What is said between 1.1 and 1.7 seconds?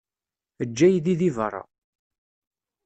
deg beṛṛa.